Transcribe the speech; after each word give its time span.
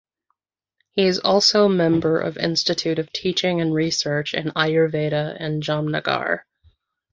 He 0.93 1.03
is 1.03 1.19
also 1.19 1.67
member 1.67 2.19
of 2.19 2.35
Institute 2.35 2.97
of 2.97 3.13
Teaching 3.13 3.61
and 3.61 3.71
Research 3.71 4.33
in 4.33 4.47
Ayurveda 4.55 5.39
in 5.39 5.61
Jamnagar. 5.61 6.39